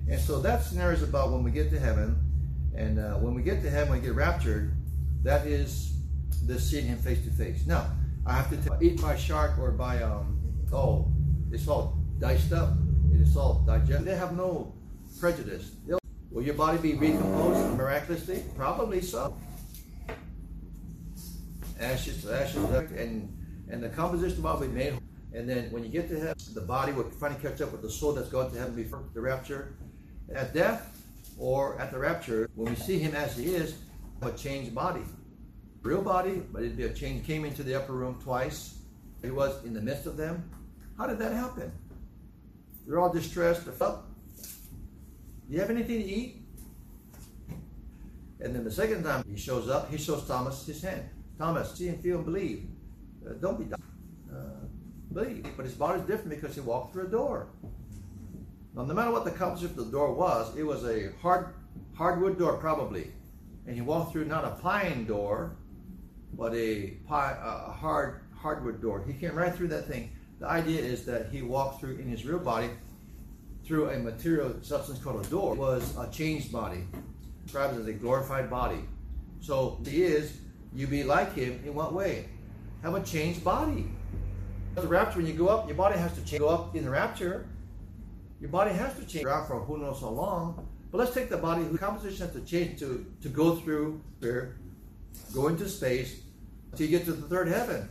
And 0.09 0.21
so 0.21 0.41
that 0.41 0.63
scenario 0.63 0.97
is 0.97 1.03
about 1.03 1.31
when 1.31 1.43
we 1.43 1.51
get 1.51 1.71
to 1.71 1.79
heaven. 1.79 2.19
And 2.75 2.99
uh, 2.99 3.15
when 3.15 3.35
we 3.35 3.43
get 3.43 3.63
to 3.63 3.71
heaven, 3.71 3.93
we 3.93 4.01
get 4.01 4.15
raptured, 4.15 4.75
that 5.23 5.47
is 5.47 5.93
the 6.47 6.59
seeing 6.59 6.87
him 6.87 6.99
face 6.99 7.23
to 7.25 7.31
face. 7.31 7.67
Now, 7.67 7.91
I 8.27 8.35
have 8.35 8.51
to 8.51 8.57
tell, 8.57 8.83
eat 8.83 9.01
by 9.01 9.17
shark 9.17 9.59
or 9.59 9.71
by, 9.71 10.03
um, 10.03 10.41
oh, 10.73 11.11
it's 11.53 11.69
all 11.69 11.99
diced 12.19 12.53
up. 12.53 12.71
It's 13.13 13.37
all 13.37 13.63
digested. 13.67 14.07
They 14.07 14.17
have 14.17 14.37
no 14.37 14.75
prejudice. 15.19 15.73
They'll, 15.87 15.99
will 16.31 16.43
your 16.43 16.55
body 16.55 16.79
be 16.79 16.95
recomposed 16.95 17.77
miraculously? 17.77 18.45
Probably 18.57 19.01
so. 19.01 19.37
Ashes, 21.79 22.27
ashes, 22.27 22.65
and 22.97 23.37
and 23.71 23.83
the 23.83 23.89
composition 23.89 24.45
of 24.45 24.61
will 24.61 24.67
be 24.67 24.73
made. 24.73 24.99
And 25.33 25.49
then 25.49 25.71
when 25.71 25.85
you 25.85 25.91
get 25.91 26.09
to 26.09 26.19
heaven, 26.19 26.37
the 26.55 26.61
body 26.61 26.93
will 26.93 27.05
finally 27.05 27.41
catch 27.41 27.61
up 27.61 27.71
with 27.73 27.83
the 27.83 27.91
soul 27.91 28.13
that's 28.13 28.29
gone 28.29 28.51
to 28.51 28.59
heaven 28.59 28.75
before 28.75 29.05
the 29.15 29.21
rapture. 29.21 29.77
At 30.35 30.55
death 30.55 31.05
or 31.39 31.79
at 31.81 31.91
the 31.91 31.99
rapture, 31.99 32.49
when 32.55 32.73
we 32.73 32.77
see 32.77 32.99
him 32.99 33.15
as 33.15 33.37
he 33.37 33.55
is, 33.55 33.77
a 34.23 34.31
changed 34.33 34.75
body. 34.75 35.03
Real 35.83 36.03
body, 36.03 36.43
but 36.53 36.63
it'd 36.63 36.77
be 36.77 36.85
a 36.85 36.93
change. 36.93 37.27
Came 37.27 37.45
into 37.45 37.63
the 37.63 37.75
upper 37.75 37.95
room 37.95 38.19
twice. 38.23 38.79
He 39.23 39.31
was 39.31 39.65
in 39.65 39.75
the 39.75 39.81
midst 39.81 40.07
of 40.07 40.17
them. 40.17 40.49
How 40.99 41.07
did 41.07 41.19
that 41.19 41.33
happen? 41.33 41.73
They're 42.87 43.01
all 43.01 43.13
distressed. 43.13 43.65
They're 43.65 43.87
Up. 43.87 44.07
Do 45.49 45.55
you 45.55 45.61
have 45.61 45.71
anything 45.71 46.03
to 46.03 46.05
eat? 46.05 46.43
And 48.41 48.55
then 48.55 48.65
the 48.65 48.71
second 48.71 49.05
time 49.05 49.25
he 49.29 49.37
shows 49.37 49.69
up, 49.69 49.91
he 49.91 49.99
shows 49.99 50.27
Thomas 50.27 50.65
his 50.67 50.83
hand. 50.83 51.09
Thomas, 51.39 51.75
see 51.75 51.89
and 51.89 52.01
feel 52.01 52.17
and 52.17 52.25
believe. 52.25 52.67
Uh, 53.27 53.33
don't 53.35 53.59
be 53.59 53.75
uh, 53.75 54.37
believe. 55.13 55.47
But 55.57 55.65
his 55.65 55.75
body's 55.75 56.03
different 56.03 56.31
because 56.31 56.55
he 56.55 56.61
walked 56.61 56.93
through 56.93 57.07
a 57.07 57.11
door. 57.11 57.49
Now, 58.75 58.85
no 58.85 58.95
matter 58.95 59.11
what 59.11 59.25
the 59.25 59.31
composition 59.31 59.79
of 59.79 59.87
the 59.87 59.93
door 59.93 60.13
was, 60.13 60.57
it 60.57 60.63
was 60.63 60.85
a 60.85 61.13
hard 61.21 61.55
hardwood 61.95 62.39
door 62.39 62.57
probably, 62.57 63.13
and 63.67 63.75
he 63.75 63.83
walked 63.83 64.13
through 64.13 64.25
not 64.25 64.45
a 64.45 64.51
pine 64.63 65.07
door, 65.07 65.57
but 66.35 66.55
a, 66.55 66.97
a 67.11 67.73
hard 67.73 68.21
hardwood 68.35 68.81
door. 68.81 69.05
He 69.07 69.13
came 69.13 69.35
right 69.35 69.55
through 69.55 69.69
that 69.69 69.87
thing. 69.87 70.11
The 70.39 70.47
idea 70.47 70.81
is 70.81 71.05
that 71.05 71.31
he 71.31 71.43
walked 71.43 71.81
through 71.81 71.97
in 71.97 72.09
his 72.09 72.25
real 72.25 72.39
body 72.39 72.71
through 73.65 73.91
a 73.91 73.99
material 73.99 74.55
substance 74.63 74.99
called 74.99 75.25
a 75.25 75.29
door. 75.29 75.55
It 75.55 75.59
was 75.59 75.97
a 75.97 76.09
changed 76.11 76.51
body, 76.51 76.87
described 77.45 77.79
as 77.79 77.87
a 77.87 77.93
glorified 77.93 78.49
body. 78.49 78.81
So 79.41 79.79
he 79.85 80.03
is, 80.03 80.33
you 80.75 80.87
be 80.87 81.05
like 81.05 81.35
him 81.35 81.61
in 81.65 81.75
what 81.75 81.93
way? 81.93 82.29
have 82.83 82.95
a 82.95 83.03
changed 83.03 83.45
body. 83.45 83.91
The 84.75 84.87
rapture, 84.87 85.19
when 85.19 85.27
you 85.27 85.35
go 85.35 85.49
up, 85.49 85.67
your 85.67 85.77
body 85.77 85.99
has 85.99 86.15
to 86.15 86.25
change. 86.25 86.41
Go 86.41 86.49
up 86.49 86.75
in 86.75 86.85
the 86.85 86.91
rapture, 86.91 87.47
your 88.41 88.51
body 88.51 88.73
has 88.73 88.95
to 88.97 89.05
change 89.05 89.27
out 89.27 89.47
for 89.47 89.61
who 89.61 89.79
knows 89.79 90.01
how 90.01 90.09
long. 90.09 90.67
But 90.91 90.99
let's 90.99 91.15
take 91.15 91.29
the 91.29 91.37
body 91.37 91.63
whose 91.63 91.79
composition 91.79 92.27
has 92.27 92.35
to 92.35 92.41
change 92.41 92.81
to, 92.81 93.07
to 93.23 93.29
go 93.29 93.57
through 93.57 94.01
here, 94.21 94.57
go 95.35 95.49
into 95.49 95.69
space, 95.69 96.21
you 96.77 96.89
get 96.89 97.05
to 97.05 97.13
the 97.13 97.29
third 97.29 97.49
heaven. 97.49 97.89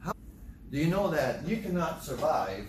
How, 0.00 0.12
do 0.70 0.78
you 0.78 0.86
know 0.86 1.10
that 1.10 1.46
you 1.46 1.56
cannot 1.56 2.04
survive? 2.04 2.66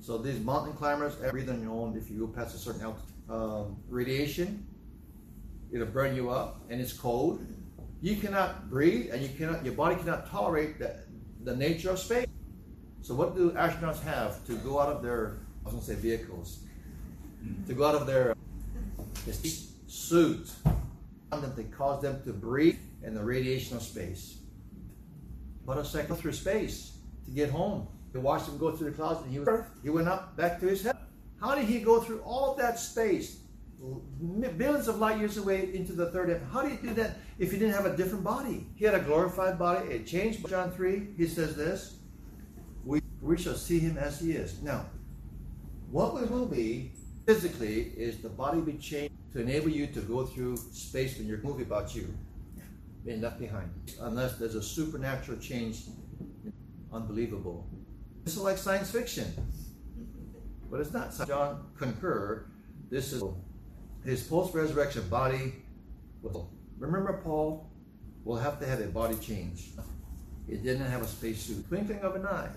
So 0.00 0.18
these 0.18 0.40
mountain 0.40 0.74
climbers, 0.74 1.16
breathe 1.16 1.50
on 1.50 1.60
your 1.60 1.72
own 1.72 1.96
if 1.96 2.10
you 2.10 2.20
go 2.20 2.28
past 2.28 2.54
a 2.54 2.58
certain. 2.58 2.94
Um, 3.28 3.76
radiation, 3.88 4.64
it'll 5.72 5.88
burn 5.88 6.14
you 6.14 6.30
up, 6.30 6.60
and 6.70 6.80
it's 6.80 6.92
cold 6.92 7.44
you 8.00 8.16
cannot 8.16 8.68
breathe 8.70 9.10
and 9.12 9.22
you 9.22 9.28
cannot 9.30 9.64
your 9.64 9.74
body 9.74 9.96
cannot 9.96 10.30
tolerate 10.30 10.78
the, 10.78 10.94
the 11.44 11.56
nature 11.56 11.90
of 11.90 11.98
space. 11.98 12.26
So 13.06 13.14
what 13.14 13.36
do 13.36 13.52
astronauts 13.52 14.02
have 14.02 14.44
to 14.48 14.56
go 14.56 14.80
out 14.80 14.88
of 14.88 15.00
their 15.00 15.36
I 15.62 15.66
was 15.66 15.74
gonna 15.74 15.86
say 15.86 15.94
vehicles? 15.94 16.58
To 17.68 17.72
go 17.72 17.86
out 17.86 17.94
of 17.94 18.04
their 18.04 18.34
suit 19.86 20.50
that 21.30 21.54
they 21.54 21.62
cause 21.64 22.02
them 22.02 22.20
to 22.24 22.32
breathe 22.32 22.80
in 23.04 23.14
the 23.14 23.22
radiation 23.22 23.76
of 23.76 23.84
space. 23.84 24.38
But 25.64 25.78
a 25.78 25.84
second 25.84 26.16
through 26.16 26.32
space 26.32 26.96
to 27.26 27.30
get 27.30 27.48
home. 27.48 27.86
They 28.12 28.18
watched 28.18 28.48
him 28.48 28.58
go 28.58 28.72
through 28.72 28.90
the 28.90 28.96
clouds 28.96 29.22
and 29.22 29.30
he 29.30 29.38
was 29.38 29.64
he 29.84 29.90
went 29.90 30.08
up 30.08 30.36
back 30.36 30.58
to 30.58 30.66
his 30.66 30.82
head. 30.82 30.96
How 31.40 31.54
did 31.54 31.66
he 31.66 31.78
go 31.78 32.00
through 32.00 32.22
all 32.22 32.50
of 32.50 32.58
that 32.58 32.80
space 32.80 33.38
billions 34.58 34.88
of 34.88 34.98
light 34.98 35.18
years 35.18 35.36
away 35.36 35.72
into 35.74 35.92
the 35.92 36.10
third 36.10 36.30
heaven. 36.30 36.48
How 36.50 36.62
did 36.62 36.72
he 36.72 36.88
do 36.88 36.94
that 36.94 37.18
if 37.38 37.52
he 37.52 37.58
didn't 37.58 37.74
have 37.74 37.86
a 37.86 37.96
different 37.96 38.24
body? 38.24 38.66
He 38.74 38.84
had 38.84 38.94
a 38.94 39.00
glorified 39.00 39.60
body. 39.60 39.86
It 39.90 40.08
changed. 40.08 40.48
John 40.48 40.72
3, 40.72 41.14
he 41.16 41.28
says 41.28 41.54
this 41.54 41.96
we, 43.26 43.36
shall 43.36 43.54
see 43.54 43.78
him 43.78 43.98
as 43.98 44.20
he 44.20 44.32
is. 44.32 44.62
Now, 44.62 44.86
what 45.90 46.14
we 46.14 46.22
will 46.26 46.46
be 46.46 46.92
physically 47.26 47.92
is 47.96 48.18
the 48.18 48.28
body 48.28 48.60
be 48.60 48.74
changed 48.74 49.14
to 49.32 49.40
enable 49.40 49.68
you 49.68 49.86
to 49.88 50.00
go 50.00 50.24
through 50.24 50.56
space 50.56 51.18
when 51.18 51.26
you're 51.26 51.38
movie 51.38 51.64
about 51.64 51.94
you 51.94 52.16
being 53.04 53.20
left 53.20 53.38
behind. 53.38 53.70
Unless 54.00 54.38
there's 54.38 54.54
a 54.54 54.62
supernatural 54.62 55.38
change, 55.38 55.82
unbelievable. 56.92 57.66
This 58.24 58.36
is 58.36 58.42
like 58.42 58.58
science 58.58 58.90
fiction. 58.90 59.26
But 60.70 60.80
it's 60.80 60.92
not. 60.92 61.14
John 61.26 61.66
concur. 61.76 62.46
This 62.90 63.12
is 63.12 63.22
his 64.04 64.22
post-resurrection 64.22 65.08
body 65.08 65.52
remember 66.78 67.20
Paul 67.24 67.70
will 68.24 68.36
have 68.36 68.58
to 68.60 68.66
have 68.66 68.80
a 68.80 68.86
body 68.86 69.16
change. 69.16 69.70
He 70.48 70.56
didn't 70.56 70.86
have 70.86 71.02
a 71.02 71.06
spacesuit. 71.06 71.68
Twinkling 71.68 72.00
of 72.00 72.16
an 72.16 72.26
eye 72.26 72.48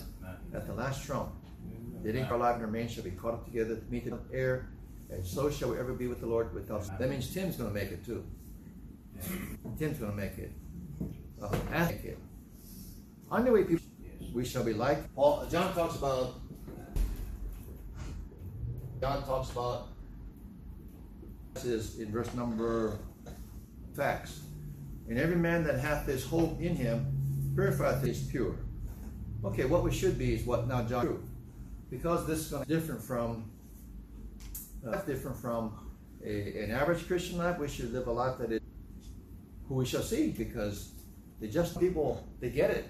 at 0.54 0.66
the 0.66 0.74
last 0.74 1.04
trump. 1.04 1.32
The 2.02 2.12
dead 2.12 2.30
are 2.30 2.34
alive 2.34 2.56
and 2.56 2.64
remain 2.64 2.88
shall 2.88 3.04
be 3.04 3.10
caught 3.10 3.34
up 3.34 3.44
together 3.44 3.76
to 3.76 3.90
meet 3.90 4.04
the 4.06 4.18
air, 4.32 4.70
and 5.10 5.24
so 5.24 5.50
shall 5.50 5.70
we 5.70 5.78
ever 5.78 5.92
be 5.92 6.06
with 6.06 6.20
the 6.20 6.26
Lord 6.26 6.54
without. 6.54 6.86
That 6.98 7.10
means 7.10 7.32
Tim's 7.32 7.56
going 7.56 7.72
to 7.72 7.74
make 7.74 7.90
it 7.90 8.04
too. 8.04 8.24
Tim's 9.78 9.98
going 9.98 10.12
to 10.12 10.16
make 10.16 10.38
it. 10.38 10.52
Uh, 11.42 11.56
make 11.88 12.04
it. 12.04 12.18
On 13.30 13.44
the 13.44 13.52
way, 13.52 13.64
people, 13.64 13.84
we 14.32 14.44
shall 14.44 14.64
be 14.64 14.72
like 14.72 15.14
Paul. 15.14 15.46
John 15.50 15.74
talks 15.74 15.96
about. 15.96 16.40
John 19.00 19.22
talks 19.24 19.50
about 19.50 19.88
This 21.54 21.64
is 21.64 21.98
in 22.00 22.12
verse 22.12 22.32
number 22.34 22.98
facts. 23.94 24.40
And 25.08 25.18
every 25.18 25.36
man 25.36 25.64
that 25.64 25.80
hath 25.80 26.06
this 26.06 26.24
hope 26.24 26.60
in 26.60 26.76
him 26.76 27.52
purifieth 27.54 28.04
is 28.04 28.22
pure. 28.22 28.54
Okay, 29.42 29.64
what 29.64 29.82
we 29.82 29.90
should 29.90 30.18
be 30.18 30.34
is 30.34 30.44
what 30.44 30.68
now 30.68 30.82
John. 30.82 31.26
Because 31.90 32.26
this 32.26 32.52
is 32.52 32.66
different 32.66 33.02
from 33.02 33.50
uh, 34.86 35.00
different 35.02 35.36
from 35.36 35.72
a, 36.24 36.64
an 36.64 36.70
average 36.70 37.06
Christian 37.06 37.38
life, 37.38 37.58
we 37.58 37.68
should 37.68 37.92
live 37.92 38.06
a 38.06 38.12
life 38.12 38.38
that 38.38 38.52
is 38.52 38.60
who 39.66 39.76
we 39.76 39.86
shall 39.86 40.02
see 40.02 40.30
because 40.30 40.92
the 41.40 41.48
just 41.48 41.80
people 41.80 42.26
they 42.40 42.50
get 42.50 42.70
it. 42.70 42.86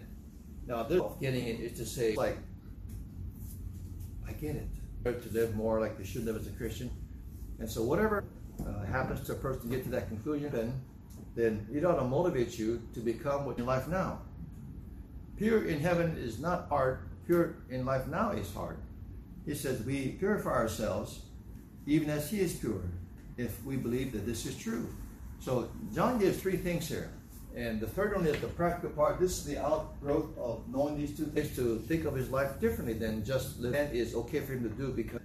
Now 0.67 0.83
they're 0.83 1.01
getting 1.21 1.47
it 1.47 1.61
is 1.61 1.79
to 1.79 1.87
say 1.87 2.15
like 2.15 2.39
I 4.29 4.33
get 4.33 4.57
it. 4.57 4.69
To 5.05 5.31
live 5.33 5.57
more 5.57 5.81
like 5.81 5.97
they 5.97 6.05
should 6.05 6.27
live 6.27 6.37
as 6.37 6.47
a 6.47 6.51
Christian 6.51 6.91
And 7.59 7.71
so 7.71 7.83
whatever 7.83 8.25
uh, 8.67 8.85
happens 8.85 9.27
to 9.27 9.33
a 9.33 9.35
person 9.37 9.63
to 9.63 9.77
get 9.77 9.85
to 9.85 9.91
that 9.91 10.09
conclusion, 10.09 10.51
then, 10.53 10.79
then 11.35 11.67
it 11.73 11.87
ought 11.87 11.97
to 11.97 12.05
motivate 12.05 12.59
you 12.59 12.83
to 12.93 13.01
become 13.01 13.47
what 13.47 13.59
in 13.59 13.65
life 13.65 13.89
now. 13.89 14.21
Pure 15.41 15.69
in 15.69 15.81
heaven 15.81 16.19
is 16.19 16.39
not 16.39 16.69
hard. 16.69 16.99
Pure 17.25 17.55
in 17.71 17.87
life 17.87 18.07
now 18.07 18.33
is 18.33 18.53
hard. 18.53 18.77
He 19.47 19.55
says 19.55 19.83
we 19.83 20.09
purify 20.19 20.51
ourselves 20.51 21.23
even 21.87 22.11
as 22.11 22.31
he 22.31 22.41
is 22.41 22.53
pure 22.57 22.83
if 23.39 23.65
we 23.65 23.77
believe 23.77 24.13
that 24.13 24.27
this 24.27 24.45
is 24.45 24.55
true. 24.55 24.87
So 25.39 25.71
John 25.95 26.19
gives 26.19 26.39
three 26.39 26.59
things 26.59 26.87
here. 26.87 27.11
And 27.57 27.81
the 27.81 27.87
third 27.87 28.15
one 28.15 28.27
is 28.27 28.39
the 28.43 28.49
practical 28.49 28.91
part. 28.91 29.19
This 29.19 29.39
is 29.39 29.45
the 29.47 29.57
outgrowth 29.57 30.37
of 30.37 30.69
knowing 30.69 30.99
these 30.99 31.17
two 31.17 31.25
things 31.25 31.57
to 31.57 31.79
think 31.89 32.05
of 32.05 32.15
his 32.15 32.29
life 32.29 32.61
differently 32.61 32.93
than 32.93 33.25
just 33.25 33.59
live. 33.59 33.75
And 33.75 33.97
is 33.97 34.15
okay 34.15 34.41
for 34.41 34.53
him 34.53 34.63
to 34.65 34.69
do 34.69 34.93
because, 34.93 35.21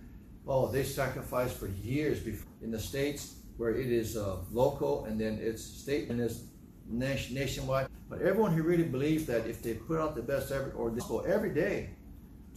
oh, 0.47 0.71
they 0.71 0.83
sacrificed 0.85 1.57
for 1.57 1.67
years 1.83 2.21
before 2.21 2.47
in 2.61 2.71
the 2.71 2.79
States 2.79 3.35
where 3.57 3.75
it 3.75 3.91
is 3.91 4.15
uh, 4.15 4.37
local 4.53 5.03
and 5.05 5.19
then 5.19 5.39
it's 5.41 5.61
state 5.61 6.09
and 6.09 6.21
it's 6.21 6.43
nationwide. 6.87 7.87
But 8.09 8.21
everyone 8.21 8.53
who 8.53 8.63
really 8.63 8.83
believes 8.83 9.25
that 9.25 9.47
if 9.47 9.61
they 9.61 9.73
put 9.73 9.99
out 9.99 10.15
the 10.15 10.21
best 10.21 10.51
effort 10.51 10.73
or 10.75 10.91
go 10.91 11.19
every 11.21 11.53
day 11.53 11.89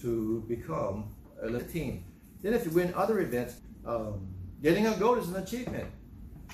to 0.03 0.45
become 0.49 1.15
a 1.43 1.59
team. 1.59 2.05
Then 2.43 2.55
if 2.55 2.65
you 2.65 2.71
win 2.71 2.93
other 2.95 3.21
events, 3.21 3.57
um, 3.87 4.29
getting 4.63 4.87
a 4.87 4.97
gold 4.97 5.19
is 5.19 5.29
an 5.29 5.37
achievement 5.37 5.89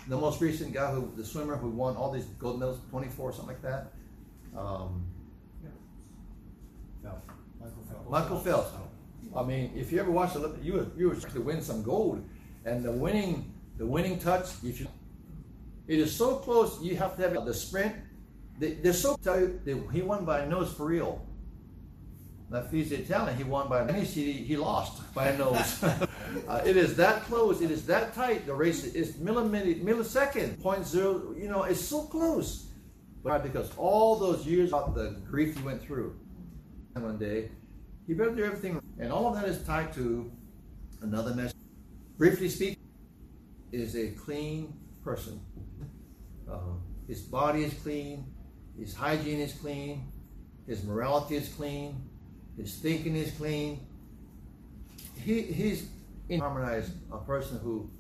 the 0.08 0.16
most 0.16 0.40
recent 0.40 0.72
guy 0.72 0.90
who 0.92 1.10
the 1.16 1.24
swimmer 1.24 1.56
who 1.56 1.70
won 1.70 1.96
all 1.96 2.10
these 2.10 2.24
gold 2.38 2.58
medals, 2.58 2.78
24 2.90 3.32
something 3.32 3.48
like 3.48 3.62
that. 3.62 3.92
Um, 4.56 5.06
Phelps. 7.02 7.26
Michael 7.60 7.84
Phelps. 7.88 8.10
Michael 8.10 8.38
Phelps. 8.38 8.70
I 9.36 9.42
mean, 9.42 9.72
if 9.74 9.90
you 9.90 9.98
ever 10.00 10.10
watch 10.10 10.32
the 10.32 10.40
Olympics, 10.40 10.64
you 10.64 10.74
would 10.74 10.92
you 10.96 11.08
would 11.08 11.20
to 11.20 11.40
win 11.40 11.62
some 11.62 11.82
gold, 11.82 12.24
and 12.64 12.84
the 12.84 12.92
winning 12.92 13.52
the 13.78 13.86
winning 13.86 14.18
touch. 14.18 14.46
If 14.62 14.80
you, 14.80 14.88
it 15.86 15.98
is 15.98 16.14
so 16.14 16.36
close, 16.36 16.80
you 16.82 16.96
have 16.96 17.16
to 17.16 17.22
have 17.22 17.44
the 17.44 17.54
sprint. 17.54 17.94
They, 18.58 18.74
they're 18.74 18.92
so 18.92 19.16
tell 19.16 19.38
you 19.38 19.60
they, 19.64 19.76
he 19.92 20.02
won 20.02 20.24
by 20.24 20.40
a 20.40 20.48
nose 20.48 20.72
for 20.72 20.86
real. 20.86 21.26
That 22.50 22.70
the 22.70 22.80
Italian. 22.80 23.36
He 23.36 23.42
won 23.42 23.68
by 23.68 23.80
a 23.80 23.92
he, 24.00 24.32
he 24.32 24.56
lost 24.56 25.12
by 25.14 25.28
a 25.28 25.38
nose. 25.38 25.84
Uh, 26.48 26.60
it 26.66 26.76
is 26.76 26.96
that 26.96 27.22
close. 27.24 27.60
It 27.60 27.70
is 27.70 27.86
that 27.86 28.12
tight. 28.12 28.44
The 28.44 28.54
race 28.54 28.82
is 28.82 29.18
millimeter, 29.18 29.78
millisecond, 29.80 30.60
point 30.60 30.84
zero. 30.84 31.32
You 31.38 31.48
know, 31.48 31.62
it's 31.62 31.80
so 31.80 32.02
close. 32.02 32.66
But 33.22 33.44
because 33.44 33.70
all 33.76 34.16
those 34.16 34.44
years 34.44 34.72
of 34.72 34.96
the 34.96 35.20
grief 35.30 35.56
he 35.56 35.62
went 35.62 35.80
through, 35.80 36.18
and 36.96 37.04
one 37.04 37.18
day, 37.18 37.50
he 38.08 38.14
better 38.14 38.34
do 38.34 38.42
everything. 38.42 38.80
And 38.98 39.12
all 39.12 39.28
of 39.28 39.34
that 39.36 39.48
is 39.48 39.62
tied 39.62 39.92
to 39.94 40.32
another 41.02 41.34
message. 41.34 41.56
Briefly 42.18 42.48
speaking, 42.48 42.84
is 43.74 43.96
a 43.96 44.08
clean 44.12 44.72
person. 45.02 45.40
Uh, 46.50 46.58
his 47.08 47.22
body 47.22 47.64
is 47.64 47.74
clean. 47.74 48.24
His 48.78 48.94
hygiene 48.94 49.40
is 49.40 49.52
clean. 49.52 50.10
His 50.66 50.84
morality 50.84 51.36
is 51.36 51.48
clean. 51.48 52.08
His 52.56 52.76
thinking 52.76 53.16
is 53.16 53.32
clean. 53.32 53.86
He, 55.16 55.42
he's 55.42 55.88
in 56.28 56.40
harmonize 56.40 56.90
a 57.12 57.18
person 57.18 57.58
who 57.58 57.90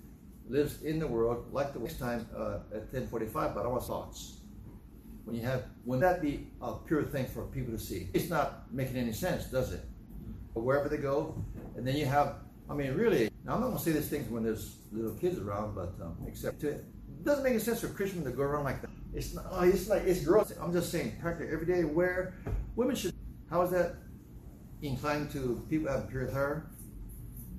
lives 0.48 0.82
in 0.82 0.98
the 0.98 1.06
world 1.06 1.46
like 1.52 1.72
the 1.72 1.78
next 1.78 1.98
time 1.98 2.26
uh, 2.36 2.58
at 2.72 2.92
1045 2.92 3.54
but 3.54 3.64
our 3.64 3.80
thoughts 3.80 4.38
when 5.24 5.34
you 5.36 5.42
have 5.42 5.64
when 5.84 6.00
that 6.00 6.20
be 6.20 6.46
a 6.60 6.72
pure 6.86 7.02
thing 7.02 7.26
for 7.26 7.44
people 7.46 7.72
to 7.72 7.78
see 7.78 8.08
it's 8.12 8.28
not 8.28 8.72
making 8.72 8.96
any 8.96 9.12
sense 9.12 9.46
does 9.46 9.72
it 9.72 9.80
but 10.54 10.62
wherever 10.62 10.88
they 10.88 10.98
go 10.98 11.34
and 11.76 11.86
then 11.86 11.96
you 11.96 12.04
have 12.04 12.36
i 12.68 12.74
mean 12.74 12.92
really 12.94 13.30
now 13.44 13.54
i'm 13.54 13.60
not 13.60 13.68
going 13.68 13.78
to 13.78 13.84
say 13.84 13.92
these 13.92 14.08
things 14.08 14.28
when 14.30 14.42
there's 14.42 14.76
little 14.92 15.12
kids 15.12 15.38
around 15.38 15.74
but 15.74 15.94
um, 16.02 16.16
except 16.26 16.60
to 16.60 16.68
it 16.68 16.84
doesn't 17.24 17.42
make 17.42 17.52
any 17.52 17.60
sense 17.60 17.80
for 17.80 17.88
christian 17.88 18.22
to 18.22 18.30
go 18.30 18.42
around 18.42 18.64
like 18.64 18.82
that 18.82 18.90
it's 19.14 19.34
not 19.34 19.46
oh, 19.50 19.62
it's 19.62 19.88
like 19.88 20.02
it's 20.02 20.24
gross 20.24 20.52
i'm 20.60 20.72
just 20.72 20.90
saying 20.90 21.16
practically 21.20 21.52
every 21.52 21.66
day 21.66 21.84
where 21.84 22.34
women 22.76 22.94
should 22.96 23.14
how 23.50 23.62
is 23.62 23.70
that 23.70 23.96
inclined 24.82 25.30
to 25.30 25.64
people 25.70 25.88
have 25.90 26.08
pure 26.08 26.30
hair 26.30 26.66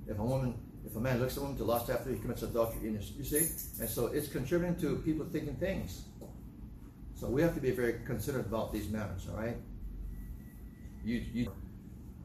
if 0.08 0.20
a 0.20 0.24
woman, 0.24 0.56
if 0.86 0.96
a 0.96 1.00
man 1.00 1.20
looks 1.20 1.34
at 1.34 1.40
a 1.40 1.42
woman 1.42 1.58
to 1.58 1.64
lust 1.64 1.90
after, 1.90 2.12
he 2.12 2.18
commits 2.20 2.44
adultery 2.44 2.88
in 2.88 2.96
his, 2.96 3.12
you 3.12 3.24
see? 3.24 3.48
And 3.80 3.90
so 3.90 4.08
it's 4.08 4.28
contributing 4.28 4.76
to 4.82 4.98
people 4.98 5.26
thinking 5.26 5.56
things. 5.56 6.04
So 7.16 7.28
we 7.28 7.42
have 7.42 7.56
to 7.56 7.62
be 7.62 7.72
very 7.72 8.02
considerate 8.06 8.46
about 8.46 8.74
these 8.74 8.90
matters, 8.90 9.28
all 9.30 9.38
right? 9.38 9.58
You, 11.04 11.24
you, 11.34 11.52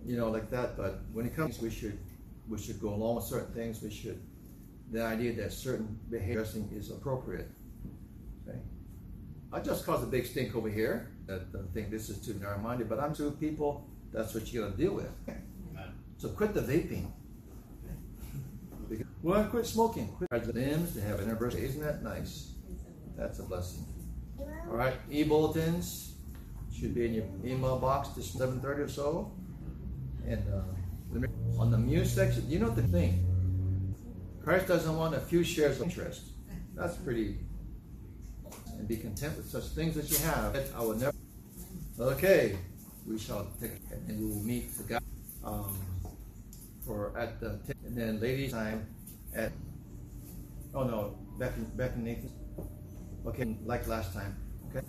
you 0.04 0.16
know, 0.16 0.30
like 0.30 0.50
that. 0.50 0.76
But 0.76 1.00
when 1.12 1.26
it 1.26 1.34
comes, 1.34 1.60
we 1.60 1.70
should, 1.70 1.98
we 2.48 2.58
should 2.58 2.80
go 2.80 2.90
along 2.90 3.16
with 3.16 3.24
certain 3.24 3.54
things. 3.54 3.82
We 3.82 3.90
should, 3.90 4.20
the 4.90 5.02
idea 5.02 5.32
that 5.34 5.52
certain 5.52 5.98
behavior 6.10 6.44
is 6.72 6.90
appropriate. 6.90 7.48
I 9.52 9.60
just 9.60 9.84
caused 9.84 10.04
a 10.04 10.06
big 10.06 10.26
stink 10.26 10.54
over 10.54 10.68
here. 10.68 11.10
That 11.26 11.42
I 11.54 11.72
think 11.74 11.90
this 11.90 12.08
is 12.08 12.18
too 12.18 12.34
narrow-minded, 12.34 12.88
but 12.88 13.00
I'm 13.00 13.14
two 13.14 13.32
people. 13.32 13.88
That's 14.12 14.34
what 14.34 14.52
you 14.52 14.62
got 14.62 14.72
to 14.72 14.76
deal 14.76 14.94
with. 14.94 15.10
So 16.18 16.28
quit 16.28 16.54
the 16.54 16.60
vaping. 16.60 17.10
Well, 19.22 19.38
I 19.38 19.44
quit 19.44 19.66
smoking. 19.66 20.08
Quit 20.08 20.54
limbs 20.54 20.94
to 20.94 21.00
have 21.02 21.20
an 21.20 21.28
anniversary. 21.28 21.64
Isn't 21.64 21.82
that 21.82 22.02
nice? 22.02 22.54
That's 23.16 23.38
a 23.38 23.42
blessing. 23.42 23.84
All 24.66 24.76
right, 24.76 24.94
e-bulletins 25.10 26.14
should 26.72 26.94
be 26.94 27.04
in 27.04 27.14
your 27.14 27.24
email 27.44 27.78
box 27.78 28.08
this 28.10 28.34
7:30 28.34 28.64
or 28.78 28.88
so. 28.88 29.32
And 30.26 30.42
uh, 30.52 31.60
on 31.60 31.70
the 31.70 31.78
muse 31.78 32.12
section, 32.12 32.48
you 32.48 32.58
know 32.58 32.70
the 32.70 32.82
thing. 32.82 33.26
Christ 34.42 34.66
doesn't 34.68 34.96
want 34.96 35.14
a 35.14 35.20
few 35.20 35.44
shares 35.44 35.76
of 35.76 35.82
interest. 35.82 36.22
That's 36.74 36.96
pretty. 36.96 37.38
And 38.80 38.88
be 38.88 38.96
content 38.96 39.36
with 39.36 39.46
such 39.46 39.64
things 39.76 39.94
that 39.94 40.10
you 40.10 40.16
have. 40.24 40.56
I 40.74 40.80
will 40.80 40.94
never. 40.94 41.12
Okay, 42.00 42.56
we 43.06 43.18
shall 43.18 43.46
take 43.60 43.72
and 44.08 44.18
we 44.18 44.24
will 44.24 44.42
meet 44.42 44.70
for 44.70 44.84
God. 44.84 45.02
Um, 45.44 45.76
for 46.86 47.12
at 47.18 47.38
the 47.40 47.60
and 47.84 47.94
then 47.94 48.20
ladies 48.20 48.52
time 48.52 48.86
at 49.36 49.52
oh 50.74 50.84
no 50.84 51.18
back 51.38 51.52
in 51.58 51.64
back 51.76 51.92
in 51.94 52.04
Nathan. 52.04 52.32
Okay, 53.26 53.54
like 53.66 53.86
last 53.86 54.14
time. 54.14 54.34
Okay. 54.70 54.86